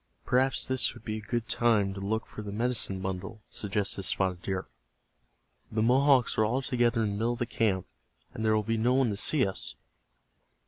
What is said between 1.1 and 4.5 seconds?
a good time to look for the medicine bundle," suggested Spotted